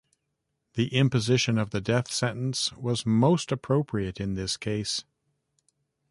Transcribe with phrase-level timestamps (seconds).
[0.73, 5.03] The imposition of the death sentence was most appropriate in this case.